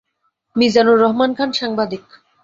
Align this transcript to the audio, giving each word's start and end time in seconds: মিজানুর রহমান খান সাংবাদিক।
মিজানুর 0.55 0.97
রহমান 0.99 1.31
খান 1.37 1.49
সাংবাদিক। 1.51 2.05